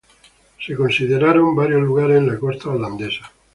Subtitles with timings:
[0.57, 3.29] Fueron considerados varios lugares en la costa holandesa.